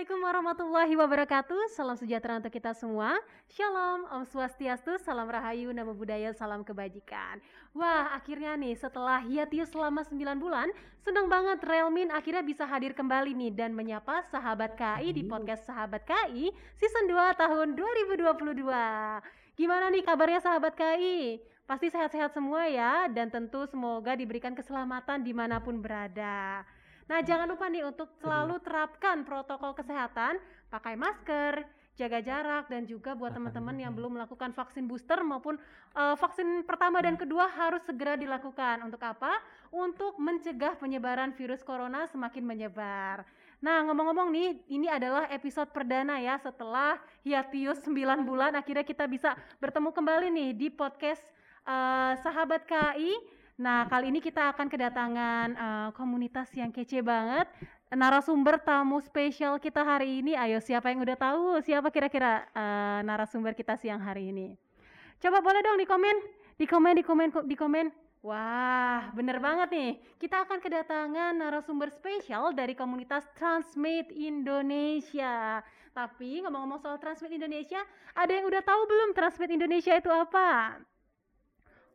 [0.00, 1.76] Assalamualaikum warahmatullahi wabarakatuh.
[1.76, 3.20] Salam sejahtera untuk kita semua.
[3.52, 7.36] Shalom, Om Swastiastu, salam rahayu, nama budaya, salam kebajikan.
[7.76, 10.72] Wah, akhirnya nih setelah hiatus selama 9 bulan,
[11.04, 16.08] senang banget Relmin akhirnya bisa hadir kembali nih dan menyapa sahabat KI di podcast Sahabat
[16.08, 16.48] KI
[16.80, 18.56] season 2 tahun 2022.
[19.52, 21.44] Gimana nih kabarnya sahabat KI?
[21.68, 26.64] Pasti sehat-sehat semua ya dan tentu semoga diberikan keselamatan di mana pun berada.
[27.10, 30.38] Nah, jangan lupa nih untuk selalu terapkan protokol kesehatan,
[30.70, 31.66] pakai masker,
[31.98, 35.58] jaga jarak dan juga buat teman-teman yang belum melakukan vaksin booster maupun
[35.98, 38.86] uh, vaksin pertama dan kedua harus segera dilakukan.
[38.86, 39.42] Untuk apa?
[39.74, 43.26] Untuk mencegah penyebaran virus corona semakin menyebar.
[43.58, 46.94] Nah, ngomong-ngomong nih, ini adalah episode perdana ya setelah
[47.26, 51.26] hiatus 9 bulan akhirnya kita bisa bertemu kembali nih di podcast
[51.66, 57.44] uh, Sahabat KI Nah, kali ini kita akan kedatangan uh, komunitas yang kece banget.
[57.92, 63.52] Narasumber tamu spesial kita hari ini, ayo siapa yang udah tahu siapa kira-kira uh, narasumber
[63.52, 64.56] kita siang hari ini?
[65.20, 66.16] Coba boleh dong di komen,
[66.56, 67.86] di komen, di komen, di komen.
[68.24, 69.90] Wah, bener banget nih.
[70.16, 75.60] Kita akan kedatangan narasumber spesial dari komunitas Transmade Indonesia.
[75.92, 77.84] Tapi ngomong-ngomong soal Transmade Indonesia,
[78.16, 80.80] ada yang udah tahu belum Transmade Indonesia itu apa?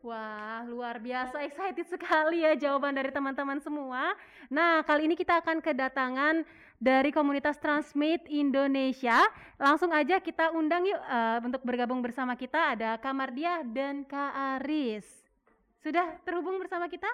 [0.05, 4.13] Wah, luar biasa excited sekali ya jawaban dari teman-teman semua.
[4.53, 6.45] Nah, kali ini kita akan kedatangan
[6.77, 9.17] dari komunitas Transmit Indonesia.
[9.57, 15.09] Langsung aja kita undang yuk uh, untuk bergabung bersama kita ada Kamardia dan Kak Aris.
[15.81, 17.09] Sudah terhubung bersama kita?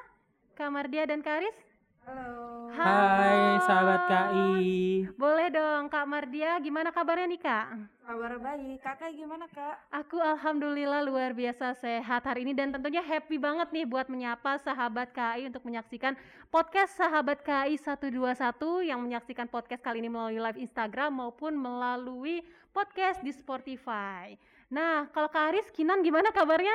[0.59, 1.70] Kamardia dan Kak Aris?
[2.01, 2.65] Halo.
[2.73, 5.05] Hai sahabat KI.
[5.13, 7.65] Boleh dong Kak Mardia, gimana kabarnya nih Kak?
[8.01, 8.81] Kabar baik.
[8.81, 9.85] Kakak gimana Kak?
[9.93, 15.13] Aku alhamdulillah luar biasa sehat hari ini dan tentunya happy banget nih buat menyapa sahabat
[15.13, 16.17] KI untuk menyaksikan
[16.49, 22.41] podcast sahabat KI 121 yang menyaksikan podcast kali ini melalui live Instagram maupun melalui
[22.73, 24.33] podcast di Spotify.
[24.73, 26.73] Nah, kalau Kak Aris, Kinan gimana kabarnya?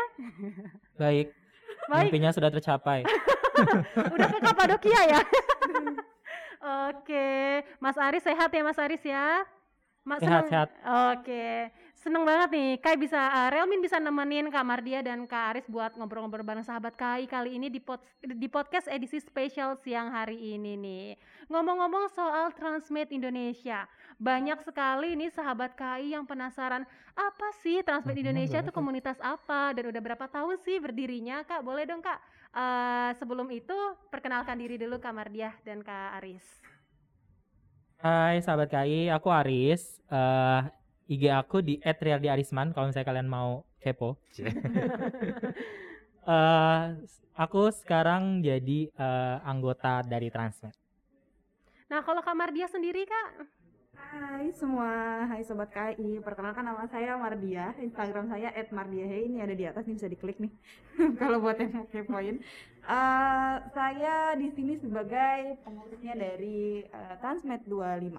[0.94, 1.34] Baik.
[1.90, 2.14] Baik.
[2.14, 3.02] Mimpinya sudah tercapai.
[4.14, 5.20] Udah ke Kapadokia ya?
[6.90, 9.44] Oke, Mas Aris sehat ya Mas Aris ya?
[10.06, 10.68] Mas sehat, sehat.
[11.18, 11.66] Oke,
[11.98, 12.70] seneng banget nih.
[12.78, 16.94] Kai bisa, uh, Relmin bisa nemenin Kak Mardia dan Kak Aris buat ngobrol-ngobrol bareng sahabat
[16.94, 21.06] Kai kali ini di, pod, di podcast edisi spesial siang hari ini nih.
[21.50, 23.90] Ngomong-ngomong soal Transmade Indonesia,
[24.22, 26.86] banyak sekali nih sahabat KI yang penasaran
[27.18, 31.66] apa sih Transmade Indonesia itu komunitas apa dan udah berapa tahun sih berdirinya Kak?
[31.66, 32.22] Boleh dong Kak
[32.56, 33.76] uh, sebelum itu
[34.08, 36.44] perkenalkan diri dulu Kak Mardiah dan Kak Aris.
[38.00, 40.00] Hai sahabat KI, aku Aris.
[40.08, 40.64] Uh,
[41.06, 44.18] IG aku di @rialdiarisman kalau misalnya kalian mau kepo.
[46.26, 46.96] uh,
[47.44, 50.74] aku sekarang jadi uh, anggota dari Transnet.
[51.86, 53.46] Nah, kalau Kak Mardia sendiri, Kak?
[54.16, 56.24] Hai semua, hai sobat KI.
[56.24, 57.76] Perkenalkan nama saya Mardia.
[57.76, 59.28] Instagram saya @mardiahe.
[59.28, 60.48] Ini ada di atas nih bisa diklik nih.
[61.20, 62.40] Kalau buat yang mau kepoin.
[62.80, 68.16] Uh, saya di sini sebagai pengurusnya dari uh, Transmed 25.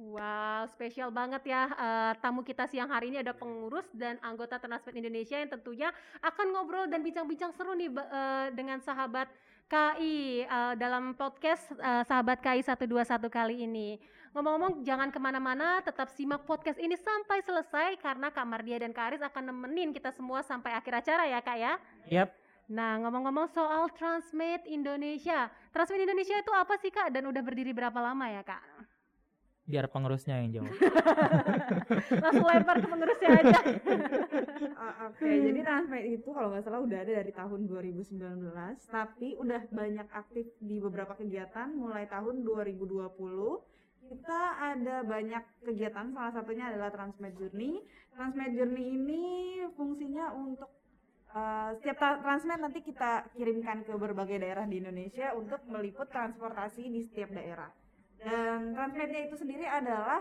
[0.00, 4.96] Wow, spesial banget ya uh, tamu kita siang hari ini ada pengurus dan anggota Transmed
[4.96, 5.92] Indonesia yang tentunya
[6.24, 9.28] akan ngobrol dan bincang-bincang seru nih uh, dengan sahabat
[9.68, 14.00] KI uh, dalam podcast uh, sahabat KI 121 kali ini.
[14.30, 19.10] Ngomong-ngomong jangan ke mana-mana, tetap simak podcast ini sampai selesai karena Kak Mardia dan Kak
[19.10, 21.72] Aris akan nemenin kita semua sampai akhir acara ya Kak ya.
[22.06, 22.30] Yap.
[22.70, 27.98] Nah ngomong-ngomong soal Transmade Indonesia, Transmade Indonesia itu apa sih Kak dan udah berdiri berapa
[27.98, 28.62] lama ya Kak?
[29.70, 30.74] biar pengurusnya yang jawab.
[32.26, 33.60] Langsung lempar ke pengurusnya aja.
[33.62, 33.70] uh,
[35.06, 35.34] Oke, okay.
[35.46, 38.18] jadi Transmade itu kalau nggak salah udah ada dari tahun 2019,
[38.90, 43.06] tapi udah banyak aktif di beberapa kegiatan mulai tahun 2020
[44.08, 47.82] kita ada banyak kegiatan salah satunya adalah Transmed Journey.
[48.16, 49.22] Transmed Journey ini
[49.76, 50.70] fungsinya untuk
[51.34, 57.00] uh, setiap Transmed nanti kita kirimkan ke berbagai daerah di Indonesia untuk meliput transportasi di
[57.06, 57.70] setiap daerah.
[58.20, 60.20] Dan Transmednya itu sendiri adalah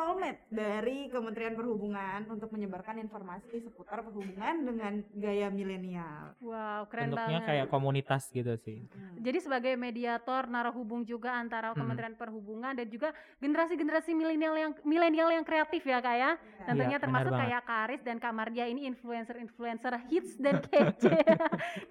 [0.00, 6.32] Soulmate dari Kementerian Perhubungan untuk menyebarkan informasi seputar perhubungan dengan gaya milenial.
[6.40, 7.48] Wow, keren Bentuknya banget.
[7.52, 8.88] kayak komunitas gitu sih.
[8.88, 9.20] Hmm.
[9.20, 11.84] Jadi sebagai mediator narahubung juga antara hmm.
[11.84, 13.12] Kementerian Perhubungan dan juga
[13.44, 16.30] generasi-generasi milenial yang milenial yang kreatif ya kak ya.
[16.40, 21.20] Iya, Tentunya ya, termasuk kayak Karis dan Kak Mardia ini influencer-influencer hits dan kece.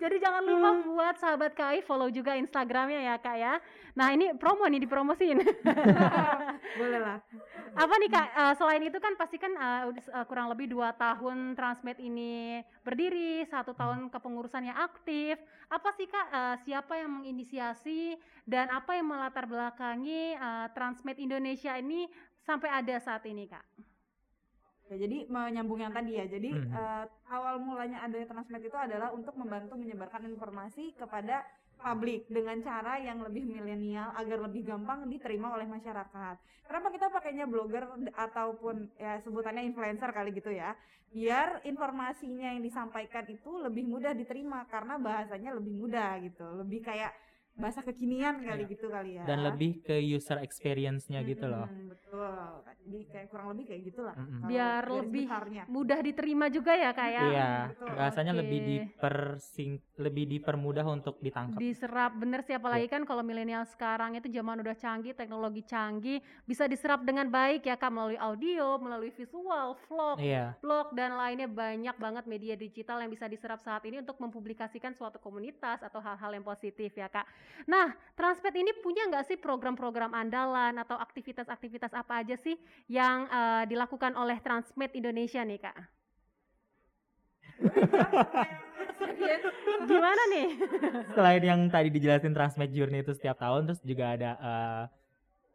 [0.02, 0.82] Jadi jangan lupa hmm.
[0.98, 3.62] buat sahabat KAI follow juga Instagramnya ya kak ya.
[3.94, 5.46] Nah ini promo nih dipromosin.
[6.82, 7.22] Boleh lah
[7.76, 8.28] apa nih kak?
[8.34, 13.44] Uh, selain itu kan pasti kan uh, uh, kurang lebih dua tahun Transmed ini berdiri,
[13.46, 15.36] satu tahun kepengurusannya aktif.
[15.68, 16.28] Apa sih kak?
[16.32, 18.16] Uh, siapa yang menginisiasi
[18.48, 22.08] dan apa yang melatar belakangi uh, Transmed Indonesia ini
[22.48, 23.68] sampai ada saat ini kak?
[24.90, 26.26] Ya, jadi menyambung yang tadi ya.
[26.26, 26.74] Jadi hmm.
[26.74, 31.46] uh, awal mulanya adanya Transmed itu adalah untuk membantu menyebarkan informasi kepada
[31.80, 36.36] publik dengan cara yang lebih milenial agar lebih gampang diterima oleh masyarakat.
[36.68, 40.76] Kenapa kita pakainya blogger ataupun ya sebutannya influencer kali gitu ya?
[41.10, 46.46] Biar informasinya yang disampaikan itu lebih mudah diterima karena bahasanya lebih mudah gitu.
[46.62, 47.12] Lebih kayak
[47.60, 48.72] bahasa kekinian kali iya.
[48.72, 53.48] gitu kali ya dan lebih ke user experience-nya hmm, gitu loh betul jadi kayak kurang
[53.54, 54.48] lebih kayak gitulah hmm.
[54.48, 55.64] biar lebih besarnya.
[55.68, 57.30] mudah diterima juga ya kayak ya?
[57.30, 57.88] iya betul.
[57.94, 58.42] bahasanya okay.
[58.42, 62.94] lebih dipersing lebih dipermudah untuk ditangkap diserap bener sih apalagi yeah.
[62.96, 67.76] kan kalau milenial sekarang itu zaman udah canggih teknologi canggih bisa diserap dengan baik ya
[67.76, 70.56] kak melalui audio melalui visual vlog yeah.
[70.64, 75.20] blog dan lainnya banyak banget media digital yang bisa diserap saat ini untuk mempublikasikan suatu
[75.20, 77.28] komunitas atau hal-hal yang positif ya kak
[77.70, 82.60] Nah, Transmed ini punya nggak sih program-program andalan atau aktivitas-aktivitas apa aja sih
[82.92, 85.78] yang uh, dilakukan oleh Transmed Indonesia nih kak?
[89.90, 90.48] Gimana nih?
[91.16, 94.84] Selain yang tadi dijelasin Transmed Journey itu setiap tahun, terus juga ada uh,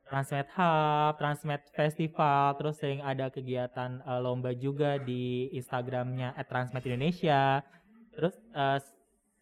[0.05, 7.65] Transmed Hub, Transmed Festival, terus yang ada kegiatan uh, lomba juga di Instagramnya @transmed Indonesia.
[8.13, 8.79] Terus uh,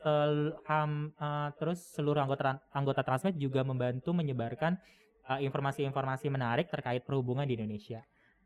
[0.02, 4.75] sel, ham, uh, terus seluruh anggota anggota Transmed juga membantu menyebarkan
[5.22, 8.02] informasi informasi-informasi menarik terkait perhubungan di Indonesia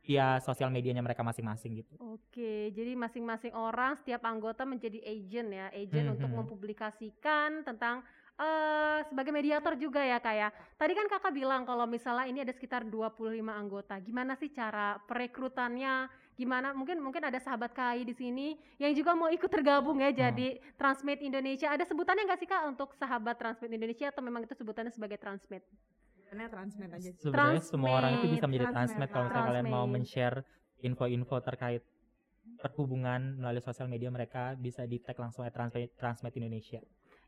[0.06, 1.98] via sosial medianya mereka masing-masing gitu.
[1.98, 6.38] Oke, jadi masing-masing orang setiap anggota menjadi agent ya, agent hmm, untuk hmm.
[6.46, 8.06] mempublikasikan tentang
[8.38, 10.48] uh, sebagai mediator juga ya kak ya.
[10.78, 13.18] Tadi kan kakak bilang kalau misalnya ini ada sekitar 25
[13.50, 13.98] anggota.
[13.98, 16.06] Gimana sih cara perekrutannya?
[16.36, 16.76] Gimana?
[16.76, 20.76] Mungkin mungkin ada sahabat KAI di sini yang juga mau ikut tergabung ya jadi hmm.
[20.76, 21.72] Transmate Indonesia.
[21.72, 25.64] Ada sebutannya nggak sih kak untuk sahabat Transmate Indonesia atau memang itu sebutannya sebagai Transmate?
[26.28, 27.10] Sebenarnya Transmate aja.
[27.16, 30.44] Sebenarnya semua orang itu bisa menjadi Transmate, kalau misalnya kalian mau men-share
[30.84, 31.82] info-info terkait
[32.60, 36.84] perhubungan melalui sosial media mereka bisa di tag langsung ya Transmate, Transmate Indonesia.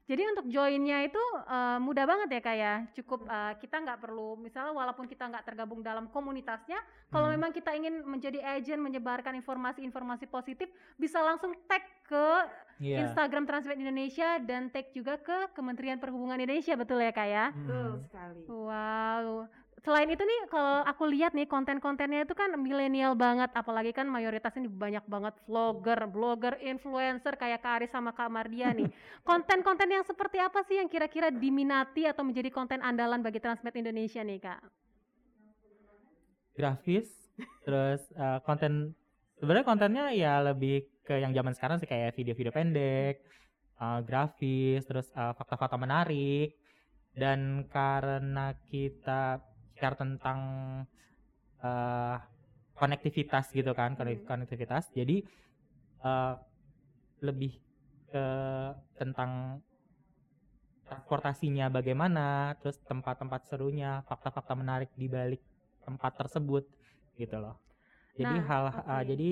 [0.09, 2.75] Jadi untuk joinnya itu uh, mudah banget ya kayak ya.
[2.97, 6.81] cukup uh, kita nggak perlu misalnya walaupun kita nggak tergabung dalam komunitasnya,
[7.13, 7.37] kalau hmm.
[7.37, 12.27] memang kita ingin menjadi agent menyebarkan informasi-informasi positif, bisa langsung tag ke
[12.81, 13.05] yeah.
[13.05, 17.47] Instagram Transmit Indonesia dan tag juga ke Kementerian Perhubungan Indonesia betul ya kak ya?
[17.53, 18.43] Betul sekali.
[18.49, 19.45] Wow,
[19.85, 24.55] selain itu nih kalau aku lihat nih konten-kontennya itu kan milenial banget apalagi kan mayoritas
[24.59, 28.91] ini banyak banget vlogger, blogger, influencer kayak Kak Aris sama Kak Mardia nih.
[29.29, 34.23] Konten-konten yang seperti apa sih yang kira-kira diminati atau menjadi konten andalan bagi Transmed Indonesia
[34.25, 34.61] nih Kak?
[36.59, 37.09] Grafis,
[37.63, 38.93] terus uh, konten
[39.39, 43.23] sebenarnya kontennya ya lebih ke yang zaman sekarang sih kayak video-video pendek,
[43.79, 46.53] uh, grafis, terus eh, fakta-fakta menarik
[47.19, 49.43] dan karena kita
[49.79, 50.41] bicara tentang
[51.63, 52.19] uh,
[52.75, 54.27] konektivitas gitu kan hmm.
[54.27, 55.23] konektivitas jadi
[56.03, 56.35] uh,
[57.23, 57.55] lebih
[58.11, 58.27] ke
[58.99, 59.63] tentang
[60.83, 65.39] transportasinya bagaimana terus tempat-tempat serunya fakta-fakta menarik di balik
[65.87, 66.67] tempat tersebut
[67.15, 67.63] gitu loh
[68.19, 68.83] jadi nah, hal okay.
[68.83, 69.31] uh, jadi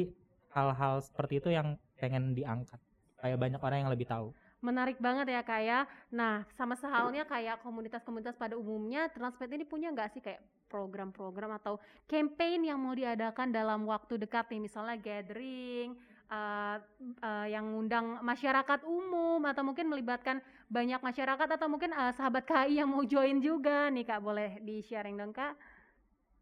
[0.54, 2.78] hal-hal seperti itu yang pengen diangkat
[3.18, 4.30] kayak banyak orang yang lebih tahu
[4.64, 5.78] Menarik banget ya kak ya.
[6.10, 11.78] Nah sama sehalnya kayak komunitas-komunitas pada umumnya, Transmed ini punya nggak sih kayak program-program atau
[12.10, 15.94] campaign yang mau diadakan dalam waktu dekat nih, misalnya gathering,
[16.30, 16.76] uh,
[17.22, 22.82] uh, yang ngundang masyarakat umum atau mungkin melibatkan banyak masyarakat atau mungkin uh, sahabat KI
[22.82, 25.54] yang mau join juga nih kak, boleh di sharing dong kak?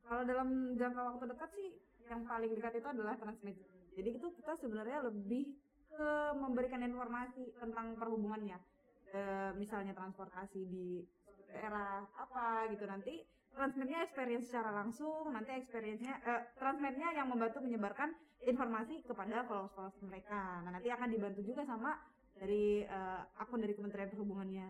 [0.04, 1.68] Kalau dalam jangka waktu dekat sih
[2.08, 3.56] yang paling dekat itu adalah Transmed.
[3.94, 5.54] Jadi itu kita sebenarnya lebih
[5.94, 8.58] ke memberikan informasi tentang perhubungannya
[9.14, 9.20] e,
[9.54, 11.02] misalnya transportasi di
[11.54, 13.22] daerah apa gitu nanti
[13.54, 18.10] transmitnya experience secara langsung nanti experience-nya eh, transmitnya yang membantu menyebarkan
[18.42, 21.94] informasi kepada followers mereka nah nanti akan dibantu juga sama
[22.34, 24.68] dari eh, akun dari Kementerian Perhubungannya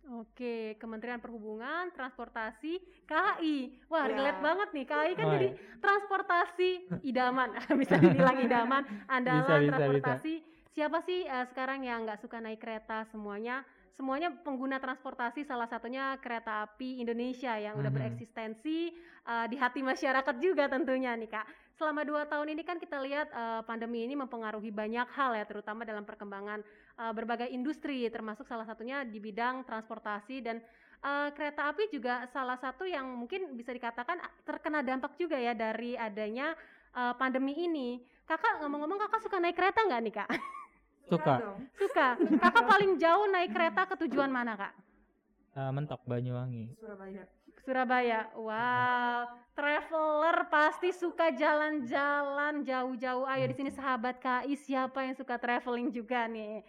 [0.00, 3.84] Oke, Kementerian Perhubungan, Transportasi, KAI.
[3.92, 4.16] Wah, ya.
[4.16, 4.84] relate banget nih.
[4.88, 6.70] KAI kan oh, jadi transportasi
[7.04, 7.52] idaman.
[7.84, 10.34] bisa dibilang idaman, andalan bisa, bisa, transportasi.
[10.40, 15.68] Bisa siapa sih uh, sekarang yang nggak suka naik kereta semuanya semuanya pengguna transportasi salah
[15.68, 17.96] satunya kereta api Indonesia yang udah mm-hmm.
[17.96, 18.94] bereksistensi
[19.26, 23.28] uh, di hati masyarakat juga tentunya nih kak selama dua tahun ini kan kita lihat
[23.34, 26.62] uh, pandemi ini mempengaruhi banyak hal ya terutama dalam perkembangan
[27.02, 30.62] uh, berbagai industri termasuk salah satunya di bidang transportasi dan
[31.00, 35.96] eh, kereta api juga salah satu yang mungkin bisa dikatakan terkena dampak juga ya dari
[35.96, 36.52] adanya
[36.92, 38.00] eh, pandemi ini.
[38.28, 40.28] Kakak ngomong-ngomong kakak suka naik kereta nggak nih kak?
[41.10, 41.34] Suka.
[41.42, 41.58] dong.
[41.74, 42.08] Suka.
[42.16, 44.72] Kakak paling jauh naik kereta ke tujuan mana kak?
[45.58, 46.78] Eh, mentok Banyuwangi.
[46.78, 47.24] Surabaya.
[47.66, 48.20] Surabaya.
[48.38, 53.26] Wow, traveler pasti suka jalan-jalan jauh-jauh.
[53.26, 56.62] Ayo di sini sahabat KI siapa yang suka traveling juga nih?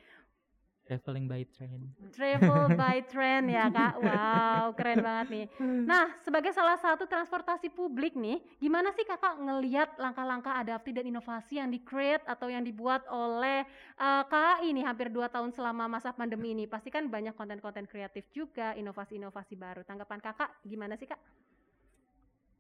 [0.82, 1.94] Traveling by train.
[2.12, 4.02] Travel by train ya kak.
[4.02, 5.46] Wow, keren banget nih.
[5.86, 11.62] Nah, sebagai salah satu transportasi publik nih, gimana sih kakak ngeliat langkah-langkah adaptif dan inovasi
[11.62, 13.64] yang di-create atau yang dibuat oleh
[13.96, 16.66] eh, KAI nih hampir dua tahun selama masa pandemi ini?
[16.66, 19.86] Pasti kan banyak konten-konten kreatif juga, inovasi-inovasi baru.
[19.86, 21.22] Tanggapan kakak gimana sih kak?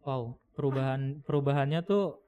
[0.02, 2.22] Wow, perubahan perubahannya tuh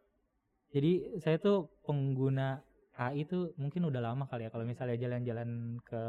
[0.73, 2.61] jadi saya tuh pengguna
[2.93, 6.03] KI tuh mungkin udah lama kali ya kalau misalnya jalan-jalan ke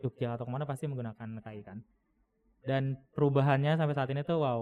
[0.00, 1.78] Jogja atau ke mana pasti menggunakan KI kan.
[2.60, 4.60] Dan perubahannya sampai saat ini tuh wow,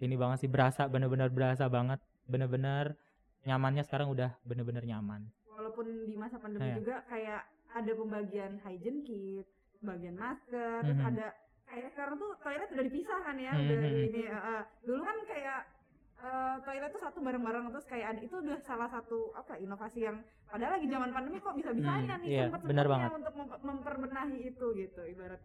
[0.00, 2.96] ini banget sih berasa bener-bener berasa banget, bener-bener
[3.42, 5.30] nyamannya sekarang udah bener-bener nyaman.
[5.48, 6.76] Walaupun di masa pandemi Iya.
[6.78, 9.46] juga kayak ada pembagian hygiene kit,
[9.80, 11.08] pembagian masker, terus Mhm.
[11.14, 11.26] ada
[11.64, 13.84] kayak sekarang tuh toilet udah dipisah kan ya, udah Mhm.
[13.86, 14.22] di ini.
[14.28, 14.62] eh.
[14.84, 15.01] dulu
[16.32, 20.16] eh, toilet tuh satu bareng-bareng terus kayak ada itu udah salah satu apa inovasi yang
[20.48, 23.10] padahal lagi zaman pandemi kok bisa-bisanya Hmm, nih iya, benar banget.
[23.12, 25.40] untuk mem- memperbenahi itu gitu ibarat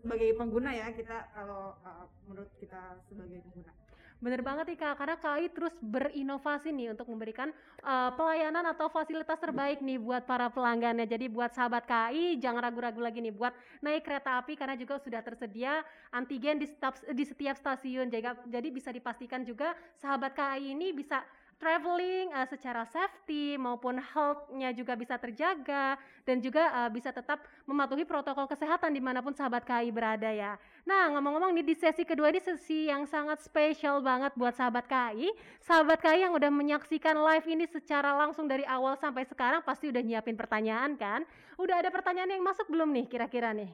[0.00, 3.72] sebagai pengguna ya kita kalau eh, menurut kita sebagai pengguna.
[4.20, 7.48] Bener banget nih kak, karena KAI terus berinovasi nih untuk memberikan
[7.80, 11.08] uh, pelayanan atau fasilitas terbaik nih buat para pelanggannya.
[11.08, 15.24] Jadi buat sahabat KAI jangan ragu-ragu lagi nih buat naik kereta api karena juga sudah
[15.24, 15.80] tersedia
[16.12, 18.12] antigen di setiap, di setiap stasiun.
[18.12, 21.24] Jadi, bisa dipastikan juga sahabat KAI ini bisa
[21.56, 25.96] traveling uh, secara safety maupun health-nya juga bisa terjaga
[26.28, 30.60] dan juga uh, bisa tetap mematuhi protokol kesehatan di mana pun sahabat KAI berada ya.
[30.88, 35.28] Nah, ngomong-ngomong nih di sesi kedua ini sesi yang sangat spesial banget buat sahabat KAI.
[35.60, 40.00] Sahabat KAI yang udah menyaksikan live ini secara langsung dari awal sampai sekarang pasti udah
[40.00, 41.22] nyiapin pertanyaan kan?
[41.60, 43.70] Udah ada pertanyaan yang masuk belum nih kira-kira nih?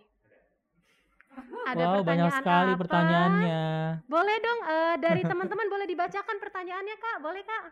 [1.37, 2.81] wow, banyak sekali apa?
[2.81, 3.65] pertanyaannya.
[4.09, 7.17] Boleh dong eh, dari teman-teman boleh dibacakan pertanyaannya Kak?
[7.21, 7.65] Boleh Kak?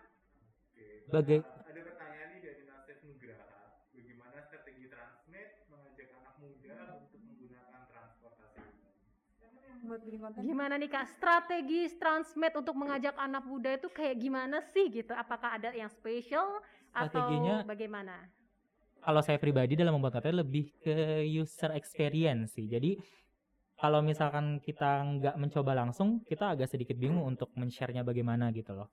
[1.12, 7.82] Bagai ada pertanyaan nih dari Nasef Nugraha bagaimana strategi Transmed mengajak anak muda untuk menggunakan
[7.88, 8.62] transportasi
[9.44, 14.16] umum Buat bikin konten Gimana nih Kak strategi Transmed untuk mengajak anak muda itu kayak
[14.16, 15.12] gimana sih gitu?
[15.12, 16.60] Apakah ada yang spesial
[16.90, 18.16] atau Strateginya- bagaimana?
[19.04, 22.64] kalau saya pribadi dalam membuat konten lebih ke user experience sih.
[22.64, 22.96] Jadi
[23.76, 28.88] kalau misalkan kita nggak mencoba langsung, kita agak sedikit bingung untuk men-share-nya bagaimana gitu loh.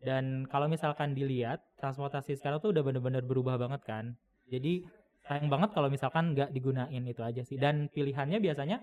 [0.00, 4.16] Dan kalau misalkan dilihat, transportasi sekarang tuh udah bener-bener berubah banget kan.
[4.48, 4.88] Jadi
[5.28, 7.60] sayang banget kalau misalkan nggak digunain itu aja sih.
[7.60, 8.80] Dan pilihannya biasanya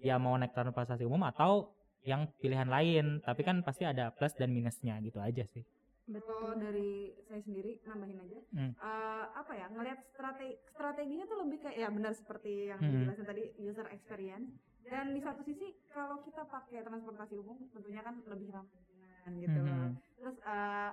[0.00, 1.72] ya mau naik transportasi umum atau
[2.06, 3.20] yang pilihan lain.
[3.24, 5.64] Tapi kan pasti ada plus dan minusnya gitu aja sih.
[6.06, 8.72] Kalau dari saya sendiri nambahin aja, Hmm.
[8.78, 12.94] Eh, apa ya ngelihat strategi strateginya tuh lebih kayak ya benar seperti yang Hmm.
[12.94, 14.54] dijelasin tadi user experience.
[14.86, 19.58] Dan di satu sisi kalau kita pakai transportasi umum tentunya kan lebih ramah lingkungan gitu
[19.66, 19.74] loh.
[19.74, 19.90] Mhm.
[20.14, 20.90] Terus eh,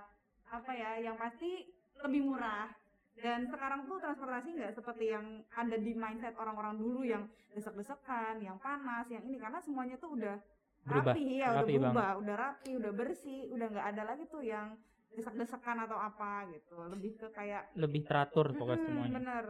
[0.50, 1.69] apa ya yang pasti
[2.01, 2.74] lebih murah.
[3.13, 8.58] Dan sekarang tuh transportasi nggak seperti yang ada di mindset orang-orang dulu yang desek-desekan, yang
[8.58, 10.36] panas, yang ini karena semuanya tuh udah
[10.84, 14.43] Berubah, rapi ya, rapi udah berubah, udah rapi, udah bersih, udah nggak ada lagi tuh
[14.43, 14.75] yang
[15.15, 16.75] desek-desekan atau apa gitu.
[16.91, 19.15] Lebih ke kayak Lebih teratur pokoknya Mm-mm, semuanya.
[19.22, 19.46] Bener,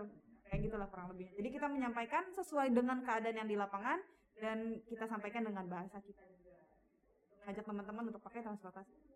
[0.46, 1.34] kayak gitulah kurang lebih.
[1.34, 3.98] Jadi kita menyampaikan sesuai dengan keadaan yang di lapangan
[4.38, 6.54] dan kita sampaikan dengan bahasa kita juga.
[7.50, 9.13] Ngajak teman-teman untuk pakai transportasi.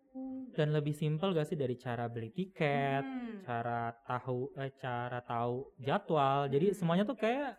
[0.54, 3.46] Dan lebih simpel gak sih dari cara beli tiket, Hmm.
[3.46, 6.50] cara tahu eh cara tahu jadwal.
[6.50, 7.54] Jadi semuanya tuh kayak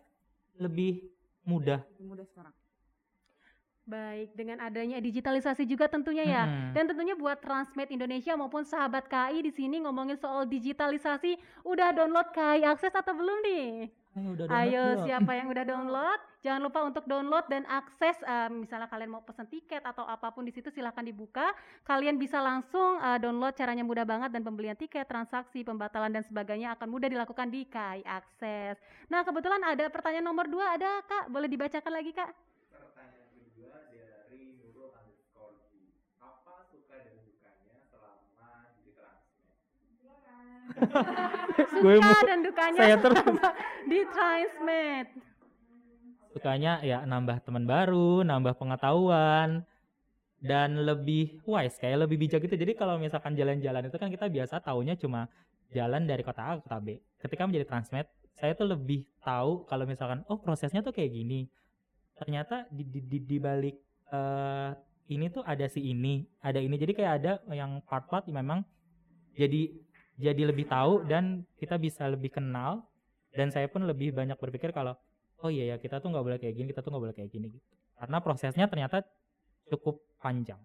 [0.60, 1.08] lebih
[1.48, 1.80] mudah.
[1.96, 2.52] Lebih mudah sekarang.
[3.90, 6.42] Baik, dengan adanya digitalisasi juga tentunya ya.
[6.46, 6.78] Mm-mm.
[6.78, 11.34] Dan tentunya buat Transmed Indonesia maupun sahabat KAI di sini ngomongin soal digitalisasi,
[11.66, 13.90] udah download KAI Akses atau belum nih?
[14.10, 18.90] Ayo udah Ayo siapa yang udah download, jangan lupa untuk download dan akses eh, misalnya
[18.90, 21.54] kalian mau pesan tiket atau apa pun di situ silahkan dibuka.
[21.86, 26.74] Kalian bisa langsung eh, download caranya mudah banget dan pembelian tiket, transaksi, pembatalan dan sebagainya
[26.74, 28.82] akan mudah dilakukan di KAI Akses.
[29.06, 32.34] Nah kebetulan ada pertanyaan nomor dua ada kak, boleh dibacakan lagi kak?
[32.74, 35.94] pertanyaan kedua dari Nurul underscore G.
[36.18, 39.54] apa suka dan dukanya selama di Transmed
[40.02, 40.18] Gue
[41.70, 43.20] Suka mau- dan dukanya saya terus.
[43.90, 45.06] di Transmed.
[46.30, 49.66] Sukanya ya nambah teman baru, nambah pengetahuan
[50.40, 52.56] dan lebih wise kayak lebih bijak gitu.
[52.56, 55.26] Jadi kalau misalkan jalan-jalan itu kan kita biasa taunya cuma
[55.70, 56.96] jalan dari kota A ke kota B.
[57.20, 61.50] Ketika menjadi Transmed, saya tuh lebih tahu kalau misalkan oh prosesnya tuh kayak gini.
[62.20, 63.80] ternyata di di di, di balik
[64.12, 64.70] eh,
[65.08, 68.60] ini tuh ada si ini ada ini jadi kayak ada yang part-part yang memang
[69.32, 69.72] jadi
[70.20, 72.84] jadi lebih tahu dan kita bisa lebih kenal
[73.32, 74.94] dan saya pun lebih banyak berpikir kalau
[75.40, 77.46] oh iya ya kita tuh nggak boleh kayak gini kita tuh nggak boleh kayak gini
[77.48, 79.02] gitu karena prosesnya ternyata
[79.72, 80.60] cukup panjang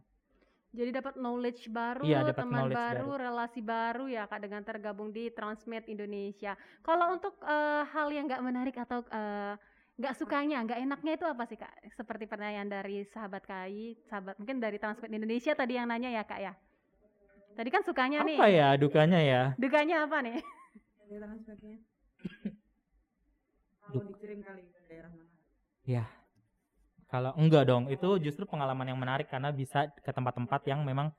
[0.75, 5.07] Jadi dapat knowledge baru, Iya, dapat teman knowledge baru, relasi baru ya kak dengan tergabung
[5.15, 6.59] di Transmed Indonesia.
[6.83, 9.55] Kalau untuk eh, hal yang nggak menarik atau eh,
[9.95, 11.71] nggak sukanya, nggak enaknya itu apa sih kak?
[11.95, 16.43] Seperti pertanyaan dari sahabat KAI, sahabat mungkin dari Transmed Indonesia tadi yang nanya ya kak
[16.43, 16.51] ya.
[17.55, 19.43] Tadi kan sukanya nih, apa ya dukanya ya?
[19.55, 20.43] Dukanya apa nih?
[23.85, 25.31] Kalau dikirim kali ke daerah mana?
[25.85, 26.03] ya
[27.15, 27.87] kalau enggak dong.
[27.87, 31.13] Itu justru pengalaman yang menarik karena bisa ke tempat-tempat yang memang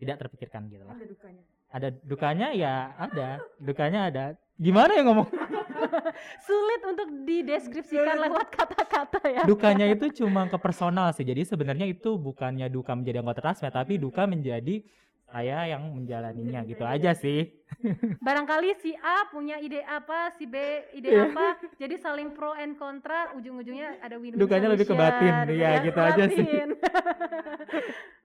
[0.00, 0.96] tidak terpikirkan gitu lah.
[0.96, 1.42] Ada dukanya.
[1.70, 3.28] ada dukanya ya ada.
[3.60, 4.24] Dukanya ada.
[4.56, 5.28] Gimana ya ngomong?
[6.48, 9.42] Sulit untuk dideskripsikan lewat kata-kata ya.
[9.44, 11.22] dukanya itu cuma ke personal sih.
[11.22, 14.80] Jadi sebenarnya itu bukannya duka menjadi anggota transmed tapi duka menjadi
[15.26, 17.50] saya yang menjalaninya gitu aja sih
[18.26, 20.56] Barangkali si A punya ide apa, si B
[20.94, 21.30] ide Iya.
[21.30, 21.46] apa,
[21.76, 26.24] jadi saling pro and kontra, ujung-ujungnya ada win-win Dukanya lebih ke batin, iya, gitu aja
[26.30, 26.46] sih.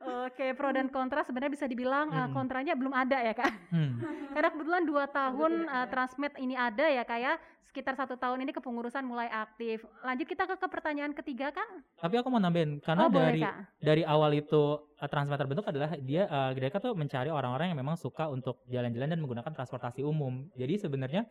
[0.01, 2.33] Oke, pro dan kontra sebenarnya bisa dibilang uh, Mm-mm.
[2.33, 3.53] kontranya belum ada ya kak.
[3.69, 4.01] Hmm.
[4.33, 7.33] Karena kebetulan dua tahun uh, Transmed ini ada ya kak ya.
[7.71, 9.87] Sekitar satu tahun ini kepengurusan mulai aktif.
[10.03, 11.69] Lanjut kita ke, ke pertanyaan ketiga kak.
[12.01, 13.55] tapi aku mau nambahin karena oh boleh dari kak.
[13.79, 17.95] dari awal itu uh, transmed terbentuk adalah dia uh, mereka tuh mencari orang-orang yang memang
[17.95, 20.51] suka untuk jalan-jalan dan menggunakan transportasi umum.
[20.59, 21.23] Jadi sebenarnya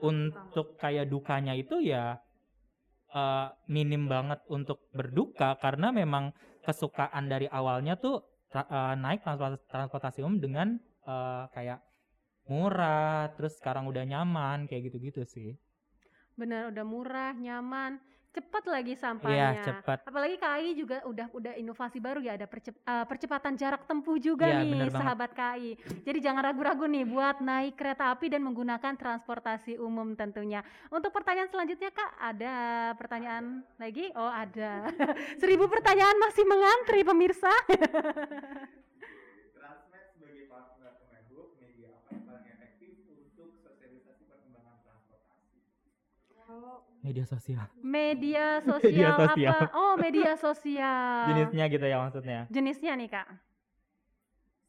[0.00, 2.16] untuk kayak dukanya itu ya
[3.12, 6.32] uh, minim banget untuk berduka karena memang
[6.64, 8.24] kesukaan dari awalnya tuh
[8.56, 11.84] uh, naik transport- transportasi umum dengan uh, kayak
[12.48, 15.52] murah terus sekarang udah nyaman kayak gitu-gitu sih.
[16.32, 18.00] Benar udah murah, nyaman,
[18.32, 19.60] cepat lagi iya sampainya.
[19.62, 24.16] cepat Apalagi KAI juga udah udah inovasi baru ya ada percep- eh, percepatan jarak tempuh
[24.16, 25.00] juga Iya, nih bener banget.
[25.04, 25.70] sahabat KAI.
[26.00, 30.64] Jadi jangan ragu-ragu nih buat naik kereta api dan menggunakan transportasi umum tentunya.
[30.88, 32.54] Untuk pertanyaan selanjutnya Kak, ada
[32.96, 34.08] pertanyaan lagi?
[34.14, 34.88] Oh, ada.
[35.40, 37.52] Seribu pertanyaan masih mengantri pemirsa.
[39.52, 45.60] Transmed sebagai partner Kemenhub, media apa yang paling efektif untuk sosialisasi perkembangan transportasi?
[46.24, 46.31] Kalau
[47.00, 49.52] media sosial Media Media sosial sosial.
[49.52, 49.66] apa?
[49.72, 51.26] Oh, media sosial.
[51.28, 53.28] jenisnya gitu ya maksudnya Jenisnya nih Kak.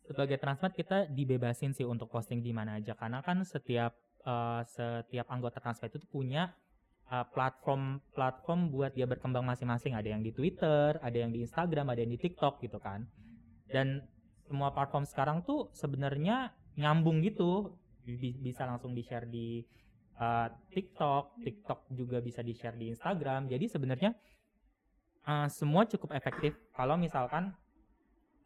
[0.03, 5.27] sebagai transmed kita dibebasin sih untuk posting di mana aja karena kan setiap eh, setiap
[5.27, 6.51] anggota transmed itu punya
[7.07, 11.88] eh, platform platform buat dia berkembang masing-masing ada yang di Twitter ada yang di Instagram
[11.88, 13.07] ada yang di TikTok gitu kan
[13.65, 14.03] dan
[14.43, 17.71] semua platform sekarang tuh sebenarnya nyambung gitu
[18.03, 19.63] Bi- bisa langsung di share di
[20.15, 24.12] eh, TikTok TikTok juga bisa di share di Instagram jadi sebenarnya
[25.23, 27.54] eh, semua cukup efektif kalau misalkan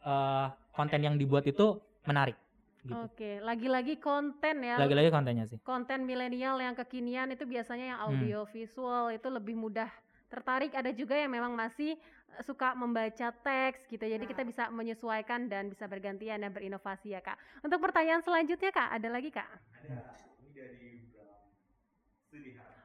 [0.02, 2.38] eh, konten yang dibuat itu menarik
[2.86, 2.96] gitu.
[3.04, 4.80] Oke, lagi-lagi konten ya.
[4.80, 5.60] Lagi-lagi kontennya sih.
[5.60, 8.08] konten milenial yang kekinian itu biasanya yang Hmm.
[8.14, 9.90] audio visual itu lebih mudah
[10.28, 11.96] tertarik ada juga yang memang masih
[12.44, 17.36] suka membaca teks gitu jadi kita bisa menyesuaikan dan bisa bergantian dan berinovasi ya kak
[17.64, 20.04] untuk pertanyaan selanjutnya kak ada lagi kak Ada,
[20.38, 20.92] ini dari.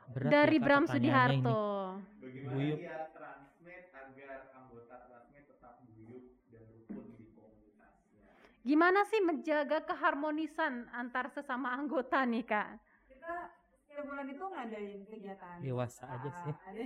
[0.09, 1.63] Berat ya, dari Kak, Bram Sudiharto.
[2.19, 8.29] Bagaimana dia Transmed agar anggota Transmed tetap guyup dan rukun di komunitasnya?
[8.63, 12.77] gimana sih menjaga keharmonisan antar sesama anggota nih kak?
[13.09, 13.33] Kita
[13.83, 15.57] setiap bulan itu ngadain kegiatan.
[15.59, 16.53] Dewasa aja Ah, sih.
[16.53, 16.81] ada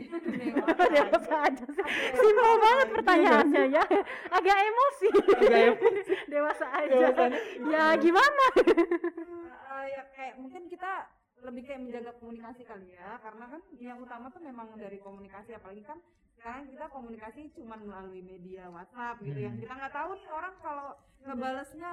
[0.94, 1.35] dewasa.
[1.42, 1.85] Aja sih.
[2.12, 3.85] Simpel banget pertanyaannya ya.
[4.29, 5.09] Agak emosi.
[5.37, 6.12] Agak emosi.
[6.33, 6.94] dewasa aja.
[6.94, 7.38] Dewasanya.
[7.66, 8.44] Ya gimana?
[8.57, 11.11] Eh, ya kayak mungkin kita
[11.42, 15.83] lebih kayak menjaga komunikasi kali ya karena kan yang utama tuh memang dari komunikasi apalagi
[15.83, 15.99] kan
[16.37, 19.62] sekarang kita komunikasi cuma melalui media WhatsApp gitu yang Hmm.
[19.62, 20.88] kita nggak tahu nih orang kalau
[21.22, 21.92] ngebalesnya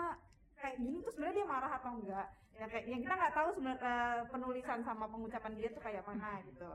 [0.56, 3.84] kayak gini tuh sebenarnya dia marah atau enggak ya kayak yang kita nggak tahu sebenarnya
[3.84, 6.69] eh, penulisan sama pengucapan dia tuh kayak mana gitu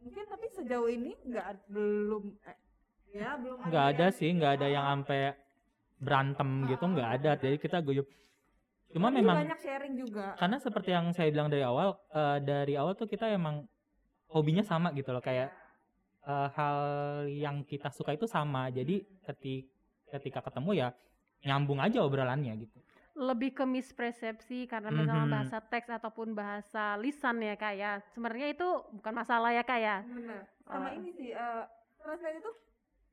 [0.00, 2.58] mungkin tapi sejauh ini nggak belum eh,
[3.12, 5.20] ya belum nggak ada yang- sih, nggak ada yang sampai
[5.98, 7.30] berantem gitu, nggak ada.
[7.36, 8.06] Jadi kita guyup.
[8.90, 12.74] Cuma Tapi memang banyak sharing juga karena seperti yang saya bilang dari awal, eh, dari
[12.74, 13.62] awal tuh kita emang
[14.26, 15.54] hobinya sama gitu loh, kayak
[16.20, 16.78] eh, hal
[17.26, 18.68] yang kita suka itu sama.
[18.68, 19.66] Jadi ketika
[20.10, 20.88] ketika ketemu ya
[21.40, 22.78] nyambung aja obrolannya gitu.
[23.10, 25.34] lebih ke mispersepsi karena misalnya Mhm.
[25.34, 28.64] bahasa teks ataupun bahasa lisan ya kak ya sebenarnya itu
[28.96, 30.96] bukan masalah ya kak ya benar sama Eh.
[30.96, 31.62] ini sih eh
[32.00, 32.50] Transmed itu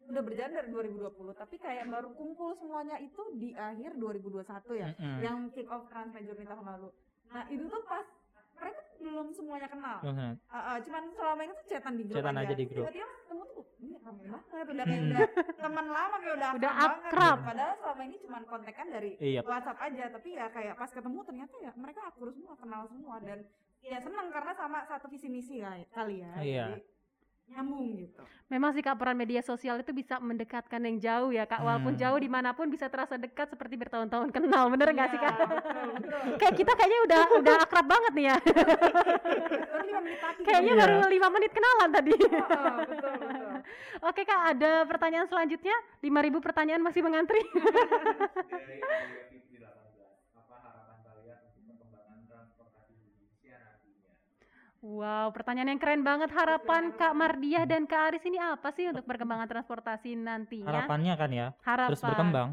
[0.07, 1.03] udah berjalan dari 2020
[1.35, 4.43] tapi kayak baru kumpul semuanya itu di akhir 2021
[4.73, 5.19] ya Mm-mm.
[5.19, 6.89] yang kick off Transmed Journey tahun lalu
[7.27, 8.07] nah itu tuh pas
[8.57, 10.01] mereka belum semuanya kenal.
[10.01, 10.35] Banget.
[10.43, 12.83] Uh, uh, cuman selama ini tuh chatan di grup Chatan aja di grup.
[12.83, 15.11] Tiba-tiba ketemu tuh, ini rame banget, udah kayak Hmm.
[15.13, 15.27] udah
[15.61, 17.05] teman lama kayak udah Udah akrab banget.
[17.05, 17.37] akrab.
[17.45, 19.41] Padahal selama ini cuman kontekan dari Iya.
[19.43, 23.39] WhatsApp aja, tapi ya kayak pas ketemu ternyata ya mereka akur semua, kenal semua dan
[23.79, 26.31] ya seneng karena sama satu visi misi kali, kali ya.
[26.39, 26.65] Iya.
[26.67, 26.81] Jadi,
[27.47, 28.23] nyambung gitu.
[28.47, 31.59] Memang sih Kak peran media sosial itu bisa mendekatkan yang jauh ya Kak.
[31.59, 31.99] Walaupun Hmm.
[31.99, 34.71] jauh di mana pun bisa terasa dekat seperti bertahun-tahun kenal.
[34.71, 35.35] Bener nggak sih Iya, Kak?
[35.49, 36.21] betul, betul.
[36.39, 38.37] Kayak kita kayaknya udah udah akrab banget nih ya.
[40.43, 40.81] Kayaknya Iya.
[40.81, 42.13] baru lima menit kenalan tadi.
[42.13, 43.51] Heeh, betul, betul.
[44.05, 45.75] Oke Kak, ada pertanyaan selanjutnya.
[45.99, 47.41] 5000 pertanyaan masih mengantri.
[47.41, 49.67] Dari Alia Fitri 18,
[50.37, 54.13] apa harapan kalian untuk perkembangan transportasi Indonesia nantinya?
[54.79, 56.29] Wow, pertanyaan yang keren banget.
[56.29, 60.69] Harapan Kak Mardiah dan Kak Aris ini apa sih untuk perkembangan transportasi nantinya?
[60.69, 61.89] Harapannya kan ya Harapan.
[61.89, 62.49] terus berkembang.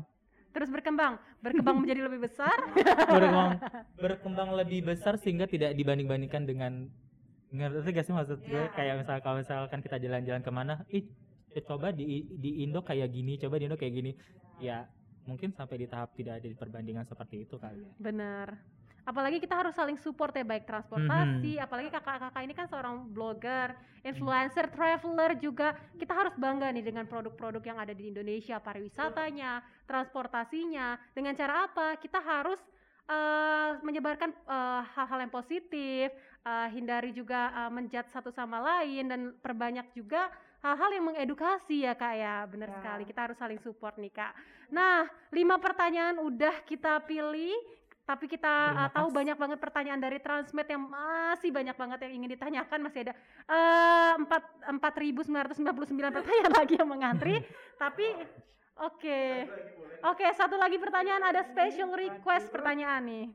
[0.51, 1.13] Terus berkembang.
[1.39, 2.55] Berkembang menjadi lebih besar.
[3.13, 3.61] berkembang
[3.95, 6.73] berkembang lebih besar sehingga tidak dibanding-bandingkan dengan
[7.51, 8.73] ngerti gak sih maksud gue Iya.
[8.73, 11.07] kayak misal kalau misalkan kita jalan-jalan ke mana ih
[11.51, 14.11] eh, coba di di Indo kayak gini coba di Indo kayak gini
[14.59, 14.83] ya
[15.23, 18.59] mungkin sampai di tahap tidak ada perbandingan seperti itu kali ya Bener.
[19.05, 24.73] Apalagi kita harus saling support ya baik transportasi, apalagi kakak-kakak ini kan seorang blogger, influencer,
[24.73, 25.77] traveler juga.
[25.95, 30.97] Kita harus bangga nih dengan produk-produk yang ada di Indonesia, pariwisatanya, transportasinya.
[31.13, 32.01] Dengan cara apa?
[32.01, 32.57] Kita harus
[33.05, 36.09] eh, menyebarkan eh, hal-hal yang positif,
[36.41, 40.33] eh, hindari juga eh, menjat satu sama lain dan perbanyak juga
[40.65, 42.77] hal-hal yang mengedukasi ya kak ya benar Ya.
[42.81, 44.33] sekali kita harus saling support nih kak
[44.73, 47.53] nah lima pertanyaan udah kita pilih
[48.05, 49.17] tapi kita Terima uh, tahu kasih.
[49.17, 53.15] banyak banget pertanyaan dari Transmed yang masih banyak banget yang ingin ditanyakan masih ada
[53.49, 57.35] eh, empat empat ribu sembilan ratus sembilan puluh sembilan pertanyaan lagi yang mengantri.
[57.81, 58.07] Tapi
[58.77, 59.21] oke.
[60.05, 63.27] Oke satu lagi pertanyaan ada special request pertanyaan nih.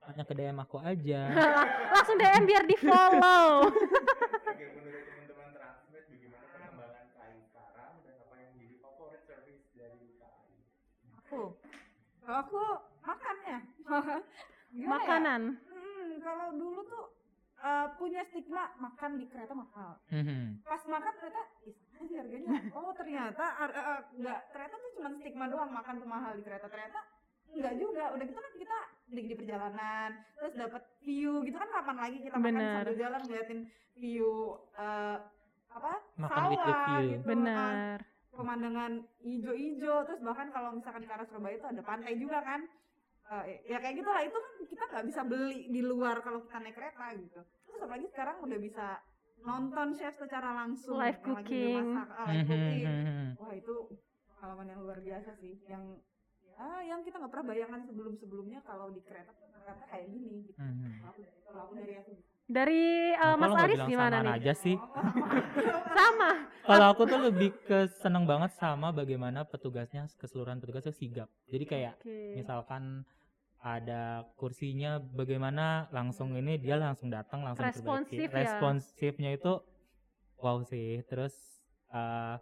[0.00, 1.20] Tanya ke DM aku aja.
[1.98, 3.68] Langsung DM biar di follow.
[4.50, 10.16] Oke, menurut teman-teman Transmed, bagaimana perkembangan KAI sekarang dan apa yang menjadi favorit service dari
[10.16, 10.56] KAI?
[11.20, 11.42] Aku,
[12.24, 12.62] aku
[13.02, 13.58] makannya.
[14.70, 14.86] Ya?
[14.86, 17.10] makanan Hmm, kalau dulu tuh
[17.58, 19.98] eh, punya stigma makan di kereta mahal.
[20.14, 20.62] Mhm.
[20.62, 21.42] Pas makan ternyata
[21.98, 22.70] harganya.
[22.70, 26.70] Oh ternyata eh, enggak ternyata tuh cuma stigma doang makan tuh mahal di kereta.
[26.70, 27.02] Ternyata
[27.50, 28.04] enggak juga.
[28.14, 28.78] Udah gitu kan kita
[29.10, 32.70] di, di perjalanan terus dapat view gitu kan kapan lagi kita makan Bener.
[32.78, 33.60] sambil jalan ngeliatin
[33.98, 34.30] view
[34.78, 35.18] eh,
[35.70, 37.10] apa Makan with sawah view.
[37.10, 37.18] gitu.
[37.18, 37.98] ah, benar
[38.30, 42.62] pemandangan hijau-hijau terus bahkan kalau misalkan ke arah Surabaya itu ada pantai juga kan
[43.30, 46.58] Eh, ya kayak gitu lah itu kan kita nggak bisa beli di luar kalau kita
[46.66, 48.86] naik kereta gitu terus apalagi sekarang udah bisa
[49.46, 51.94] nonton chef secara langsung Live cooking.
[51.94, 52.84] masak, ah, live cooking.
[52.90, 53.28] Mhm.
[53.38, 53.74] wah itu
[54.34, 56.02] pengalaman yang luar biasa sih yang
[56.42, 60.58] ya yang kita nggak pernah bayangkan sebelum sebelumnya kalau di kereta ternyata kayak gini gitu.
[60.58, 60.90] Mhm.
[60.90, 62.12] Kalau aku kalau aku dari aku
[62.50, 62.82] dari
[63.14, 64.74] uh, Nah, Mas Aris gimana samaan nih aja sih
[66.02, 66.30] sama
[66.66, 71.94] kalau aku tuh lebih ke seneng banget sama bagaimana petugasnya keseluruhan petugasnya sigap jadi kayak
[72.02, 72.42] Oke.
[72.42, 73.06] misalkan
[73.60, 78.32] ada kursinya bagaimana langsung ini dia langsung datang langsung Responsif perbaiki.
[78.32, 78.40] ya.
[78.40, 79.52] responsifnya itu
[80.40, 81.36] wow sih terus
[81.92, 82.40] eh,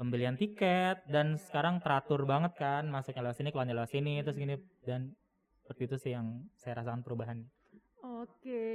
[0.00, 4.56] pembelian tiket dan sekarang teratur banget kan masuknya lewat sini keluarnya lewat sini terus gini
[4.88, 5.12] dan
[5.60, 7.44] seperti itu sih yang saya rasakan perubahan
[8.02, 8.66] Oke.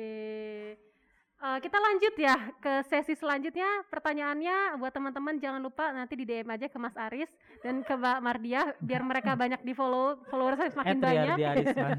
[1.38, 3.86] Eh, kita lanjut ya ke sesi selanjutnya.
[3.93, 7.30] Pertanyaannya buat teman-teman jangan lupa nanti di DM aja ke Mas Aris
[7.62, 11.38] dan ke Mbak Mardia biar mereka banyak di follow followers semakin banyak.
[11.38, 11.97] Triardi Arisman.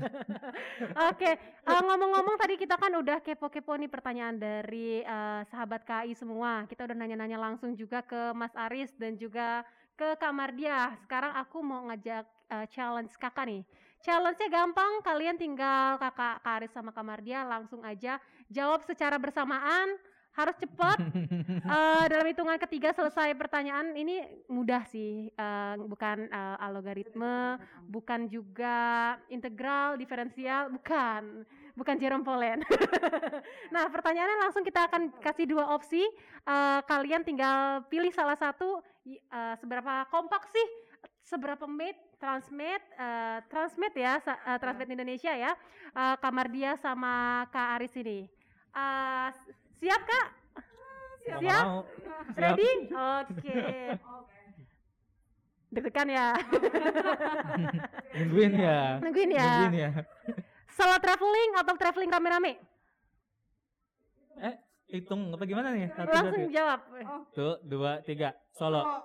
[1.14, 6.66] Oke, eh, ngomong-ngomong tadi kita kan udah kepo-kepo nih pertanyaan dari eh, sahabat KI semua.
[6.66, 9.62] Kita udah nanya-nanya langsung juga ke Mas Aris dan juga
[9.94, 10.98] ke Kak Mardia.
[11.06, 12.26] Sekarang aku mau ngajak
[12.58, 13.62] eh, challenge kakak nih.
[13.98, 19.98] Challenge-nya gampang, kalian tinggal kakak Kak Aris sama Kak Mardia langsung aja jawab secara bersamaan.
[20.38, 20.98] Harus cepat.
[21.68, 29.16] Eh, dalam hitungan ketiga selesai pertanyaan ini mudah sih, eh, bukan eh, algoritme, bukan juga
[29.28, 31.44] integral, diferensial, bukan,
[31.76, 32.64] bukan Jerome Pollen.
[33.74, 36.00] nah, pertanyaannya langsung kita akan kasih dua opsi.
[36.46, 38.80] Eh, kalian tinggal pilih salah satu.
[39.04, 40.66] Eh, seberapa kompak sih?
[41.20, 45.52] Seberapa made Transmed, eh, Transmed ya, sa- eh, Transmed Indonesia ya,
[45.88, 48.26] eh, Kamar dia sama Kak Aris ini.
[48.68, 49.28] Eh,
[49.78, 50.26] siap kak?
[51.24, 51.40] Siap?
[51.40, 51.86] mau.
[51.86, 52.24] Siap.
[52.34, 52.70] Ready?
[52.90, 53.58] Oke.
[55.68, 56.26] Deg-degan ya.
[58.18, 58.78] Nungguin ya.
[58.98, 59.44] Nungguin ya.
[59.44, 59.90] Nungguin ya.
[60.72, 62.52] Solo traveling atau traveling rame-rame?
[64.38, 64.54] Eh,
[64.88, 65.92] hitung apa gimana nih?
[65.92, 66.56] Satu, dua, Langsung tiga.
[66.56, 66.78] jawab.
[67.36, 68.28] Tuh, dua, tiga.
[68.56, 68.82] Solo.
[68.82, 69.00] Oh,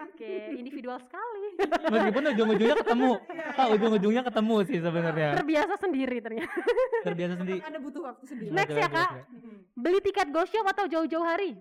[0.00, 1.46] Oke, individual sekali.
[1.90, 3.12] Meskipun ujung-ujungnya ketemu.
[3.58, 5.28] Ah, ujung-ujungnya ketemu sih sebenarnya.
[5.36, 6.60] Terbiasa sendiri ternyata.
[7.04, 7.60] Terbiasa sendiri.
[7.60, 8.50] ada butuh waktu sendiri.
[8.54, 9.10] Next ya, Kak.
[9.76, 11.58] Beli tiket go shop atau jauh-jauh hari?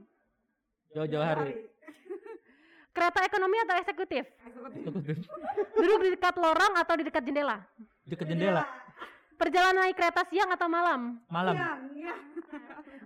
[0.93, 1.67] Jauh-jauh hari.
[2.95, 4.23] Kereta ekonomi atau eksekutif?
[4.45, 5.15] Eksekutif.
[5.75, 7.57] Duduk di dekat lorong atau di dekat jendela?
[8.05, 8.63] Deket jendela.
[9.39, 11.15] Perjalanan naik kereta siang atau malam?
[11.31, 11.55] Malam.
[11.55, 12.15] Siang, ya.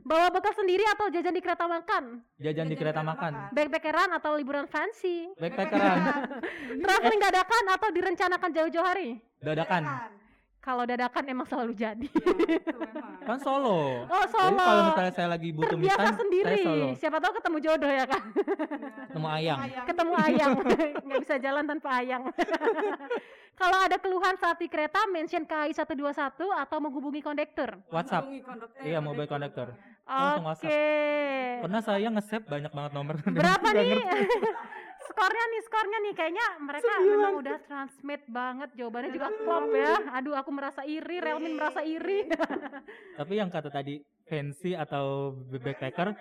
[0.02, 2.26] Bawa bekal sendiri atau jajan di kereta makan?
[2.42, 3.54] Jajan di kereta makan.
[3.54, 5.30] Backpackeran atau liburan fancy?
[5.38, 5.98] Backpackeran.
[6.84, 9.22] Traveling dadakan atau direncanakan jauh-jauh hari?
[9.46, 10.10] Dadakan.
[10.64, 12.08] Kalau dadakan emang selalu jadi.
[12.08, 13.20] Ya, itu memang.
[13.28, 14.08] Kan solo.
[14.08, 14.64] Oh, Jadi solo.
[14.64, 16.64] kalau misalnya saya lagi butuh Terbiasa saya sendiri.
[16.64, 16.88] solo.
[16.96, 18.22] Siapa tahu ketemu jodoh ya kan?
[19.12, 19.60] Ketemu ayang.
[19.84, 20.52] Ketemu ayang.
[21.08, 22.24] Nggak bisa jalan tanpa ayang.
[23.62, 26.10] Kalau ada keluhan saat di kereta, mention KAI 121
[26.42, 27.76] atau menghubungi kondektur.
[27.92, 28.26] WhatsApp.
[28.42, 28.82] Konduktor.
[28.82, 29.28] Iya, mobile.
[29.30, 30.48] Langsung Oke.
[30.48, 31.62] WhatsApp.
[31.62, 33.16] Pernah saya nge-save banyak banget nomor.
[33.20, 34.00] Berapa nih?
[35.06, 36.14] Skornya nih, skornya nih.
[36.14, 38.70] Kayaknya mereka memang udah transmit banget.
[38.74, 39.94] Jawabannya juga klop ya.
[40.14, 41.18] Aduh, aku merasa iri.
[41.18, 42.28] Relmin merasa iri.
[43.20, 46.16] Tapi yang kata tadi fancy atau backpacker,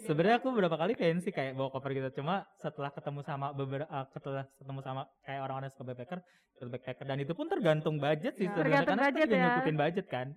[0.00, 2.22] sebenarnya aku beberapa kali fancy kayak bawa koper gitu.
[2.22, 6.18] Cuma setelah ketemu sama beberapa setelah ketemu sama kayak orang-orang yang suka backpacker,
[6.60, 8.52] backpacker dan itu pun tergantung budget sih Ya.
[8.52, 9.42] sebenarnya Tergantung karena kita budget ya.
[9.44, 10.28] nyukupin budget kan.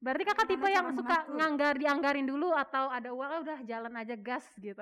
[0.00, 4.16] Berarti kakak tipe yang suka nganggar dianggarin dulu atau ada uang ah, udah jalan aja
[4.16, 4.80] gas gitu.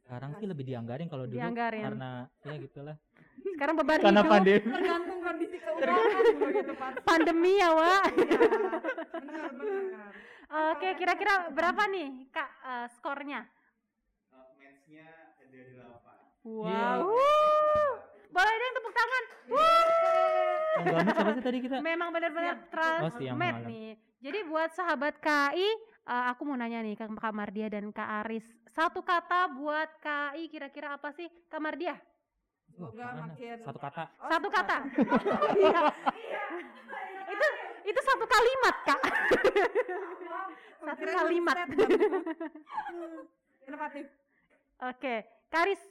[0.00, 1.82] Sekarang sih lebih dianggarin kalau dulu Dianggarin.
[1.84, 2.96] karena ya gitulah.
[3.54, 4.60] Sekarang beban Karena hidup, pandemi.
[4.64, 6.90] Tergantung kondisi keuangan begitu Pak.
[7.02, 8.04] pandemi ya Wak.
[9.18, 10.10] Benar, benar.
[10.48, 13.44] Oke, kira-kira berapa nih kak eh, skornya?
[14.28, 15.04] Uh, match-nya
[15.36, 16.16] ada delapan.
[16.42, 16.64] Wow.
[16.64, 16.88] Iya.
[17.04, 17.92] Wuh.
[18.28, 19.24] Boleh deh tepuk tangan.
[19.50, 19.86] Wuh.
[20.78, 21.76] Yang gamis siapa sih tadi kita?
[21.80, 23.68] Memang benar-benar Oh, siang transmet malam.
[23.68, 23.90] nih.
[24.18, 25.68] Jadi buat sahabat KI,
[26.04, 28.46] eh, aku mau nanya nih Kak Kak Mardia dan Kak Aris.
[28.78, 31.26] Satu kata buat KI kira-kira apa sih
[32.70, 33.26] Semoga mana?
[33.26, 34.06] makin- Satu kata.
[34.22, 34.76] Oh, Satu kata.
[35.58, 35.82] Iya.
[37.28, 37.46] itu
[37.84, 39.00] itu satu kalimat Kak.
[40.78, 41.56] Satu kalimat.
[41.58, 41.74] dan-
[43.66, 44.06] Inovatif.
[44.78, 45.14] Oke,
[45.50, 45.82] Karis.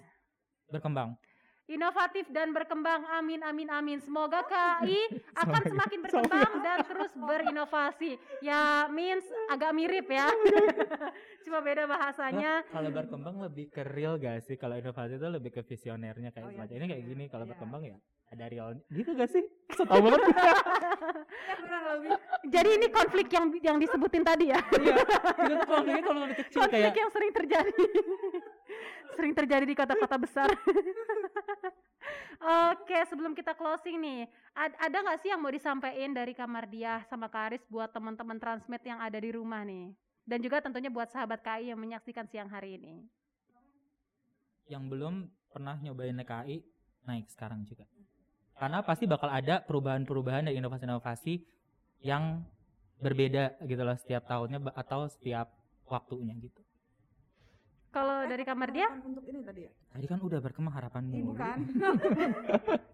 [0.71, 1.19] Berkembang.
[1.67, 3.03] Inovatif dan berkembang.
[3.11, 3.99] Amin, amin, amin.
[3.99, 5.03] Semoga KI
[5.35, 5.71] akan Sorry.
[5.75, 8.15] semakin berkembang dan terus berinovasi.
[8.39, 10.31] Ya, means agak mirip ya.
[11.43, 12.63] Cuma beda bahasanya.
[12.63, 14.55] Nah, kalau berkembang lebih ke real gak sih?
[14.55, 16.55] Kalau inovasi itu lebih ke visionernya kayak Oh, iya.
[16.55, 17.23] semacam ini kayak gini.
[17.27, 17.51] Kalau Iya.
[17.51, 19.43] berkembang ya ada real gitu gak sih?
[19.75, 20.23] So tau banget.
[22.47, 24.59] Jadi ini konflik yang yang disebutin tadi ya.
[24.71, 24.95] Iya.
[25.35, 27.75] Kita tuh konfliknya kalau lebih kecil konflik kayak yang sering terjadi.
[29.17, 30.47] sering terjadi di kota-kota besar.
[32.71, 34.21] Oke, sebelum kita closing nih,
[34.53, 38.81] ad- ada nggak sih yang mau disampaikan dari kamar dia sama Karis buat teman-teman transmit
[38.85, 39.91] yang ada di rumah nih?
[40.27, 43.07] Dan juga tentunya buat sahabat KI yang menyaksikan siang hari ini.
[44.67, 46.57] yang belum pernah nyobain naik KAI
[47.07, 47.87] naik sekarang juga.
[48.57, 51.39] Karena pasti bakal ada perubahan-perubahan dan inovasi-inovasi
[52.03, 52.43] yang
[52.99, 55.47] berbeda gitu loh setiap tahunnya atau setiap
[55.87, 56.59] waktunya gitu.
[57.97, 59.71] Kalau dari kamar dia, Untuk ini tadi ya.
[59.89, 61.13] Tadi kan udah berkembang harapanmu.
[61.17, 61.57] Ini bukan.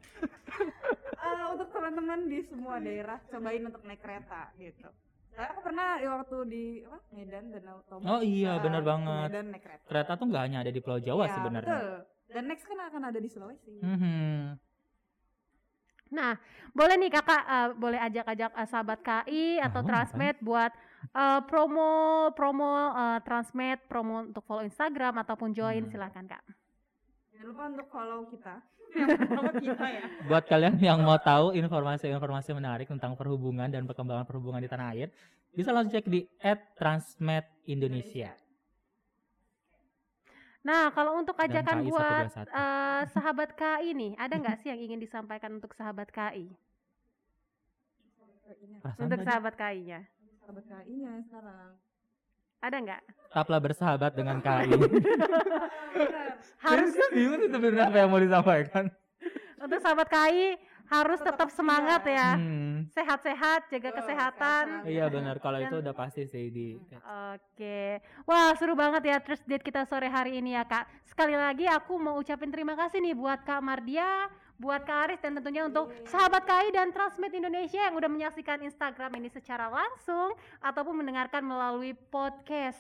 [1.23, 4.91] Eh, untuk teman-teman di semua daerah cobain untuk naik kereta gitu.
[5.33, 8.03] Saya aku pernah ya waktu di apa, Medan dan Tomo.
[8.05, 9.27] Oh iya, eh, benar banget.
[9.31, 9.85] Medan naik kereta.
[9.87, 11.73] Kereta tuh nggak hanya ada di Pulau Jawa Iya, sebenarnya.
[11.73, 11.95] betul.
[12.27, 13.75] Dan next kan akan ada di Sulawesi.
[13.81, 14.59] Mhm.
[16.13, 16.37] Nah
[16.73, 20.71] boleh nih kakak eh, boleh ajak-ajak eh, sahabat KI atau Oh, Transmed buat
[21.09, 21.89] eh, promo
[22.37, 25.91] promo eh, Transmed, promo untuk follow Instagram ataupun join Hmm.
[25.91, 26.43] silakan kak.
[27.33, 28.55] Jangan lupa untuk follow kita.
[29.65, 30.05] Kita ya.
[30.29, 35.09] Buat kalian yang mau tahu informasi-informasi menarik tentang perhubungan dan perkembangan perhubungan di tanah air,
[35.49, 36.29] bisa langsung cek di
[36.77, 38.37] @transmedindonesia.
[40.63, 42.47] Nah, kalau untuk ajakan KI buat 121.
[42.47, 46.47] eh, sahabat KI nih, ada nggak sih yang ingin disampaikan untuk sahabat KI?
[48.79, 49.99] Perasaan Untuk sahabat KI-nya.
[50.43, 51.71] Sahabat KI-nya sekarang.
[52.63, 53.01] Ada nggak?
[53.03, 54.71] tetaplah bersahabat dengan KI.
[56.63, 58.85] Harus bingung sih sebenarnya apa yang mau disampaikan.
[59.63, 62.17] untuk sahabat KI harus tetap Tetap semangat setia.
[62.17, 62.29] ya.
[62.35, 62.85] Hmm.
[62.91, 64.65] Sehat-sehat, jaga Betul, kesehatan.
[64.85, 66.75] Iya benar kalau itu udah pasti sih di
[67.33, 70.85] Oke, wah seru banget ya terus date kita sore hari ini ya kak.
[71.07, 74.27] Sekali lagi aku mau ucapin terima kasih nih buat Kak Mardia,
[74.59, 79.11] buat Kak Aris dan tentunya untuk sahabat KI dan Transmit Indonesia yang udah menyaksikan Instagram
[79.17, 82.79] ini secara langsung ataupun mendengarkan melalui podcast.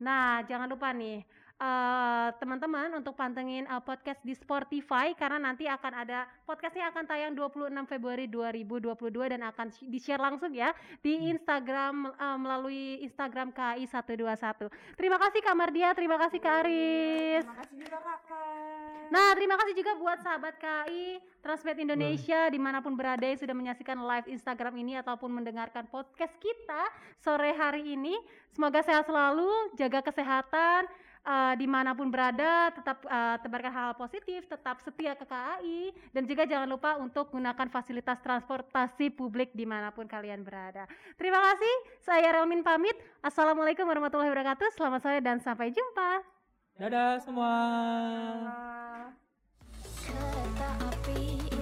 [0.00, 1.22] Nah jangan lupa nih
[1.60, 7.32] eh, teman-teman untuk pantengin eh, podcast di Spotify karena nanti akan ada podcastnya akan tayang
[7.36, 10.72] 26 Februari 2022 dan akan sh- di-share langsung ya
[11.04, 14.72] di Instagram eh, melalui Instagram KI 121.
[14.96, 17.44] Terima kasih Kak Mardia, terima kasih Kak Aris.
[17.44, 18.80] Terima kasih juga kakak.
[19.10, 23.58] Nah, terima kasih juga buat sahabat KI Transmed Indonesia di mana pun berada yang sudah
[23.58, 26.82] menyaksikan live Instagram ini ataupun mendengarkan podcast kita
[27.18, 28.14] sore hari ini.
[28.54, 30.86] Semoga sehat selalu, jaga kesehatan,
[31.24, 36.24] eh, di mana pun berada, tetap eh, tebarkan hal-hal positif, tetap setia ke KAI, dan
[36.24, 40.88] juga jangan lupa untuk gunakan fasilitas transportasi publik di mana pun kalian berada.
[41.20, 42.96] Terima kasih, saya Relmin pamit.
[43.20, 44.72] Assalamualaikum warahmatullahi wabarakatuh.
[44.74, 46.24] Selamat sore dan sampai jumpa.
[46.80, 47.52] Dadah semua.
[50.00, 51.59] Kereta api